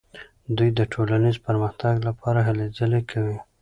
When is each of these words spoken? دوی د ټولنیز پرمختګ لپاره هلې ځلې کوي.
دوی 0.57 0.69
د 0.77 0.79
ټولنیز 0.93 1.37
پرمختګ 1.47 1.95
لپاره 2.07 2.39
هلې 2.47 2.65
ځلې 2.77 3.01
کوي. 3.11 3.37